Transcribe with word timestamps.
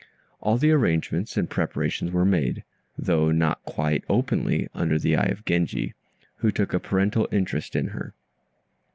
All 0.39 0.57
the 0.57 0.71
arrangements 0.71 1.37
and 1.37 1.47
preparations 1.47 2.09
were 2.11 2.25
made, 2.25 2.63
though 2.97 3.29
not 3.29 3.63
quite 3.65 4.03
openly, 4.09 4.67
under 4.73 4.97
the 4.97 5.15
eye 5.15 5.25
of 5.27 5.45
Genji, 5.45 5.93
who 6.37 6.49
took 6.49 6.73
a 6.73 6.79
parental 6.79 7.27
interest 7.31 7.75
in 7.75 7.89
her. 7.89 8.15